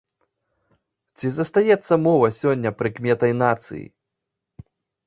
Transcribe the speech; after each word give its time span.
Ці 1.17 1.27
застаецца 1.35 1.93
мова 2.09 2.27
сёння 2.41 2.69
прыкметай 2.81 3.31
нацыі? 3.47 3.87